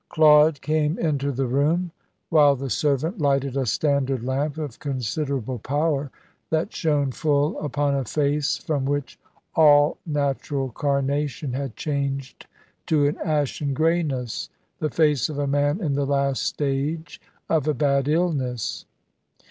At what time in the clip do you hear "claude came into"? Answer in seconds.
0.09-1.31